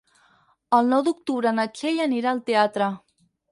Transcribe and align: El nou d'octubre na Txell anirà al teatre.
El 0.77 0.89
nou 0.93 1.03
d'octubre 1.09 1.53
na 1.59 1.67
Txell 1.77 2.01
anirà 2.09 2.35
al 2.35 2.43
teatre. 2.51 2.91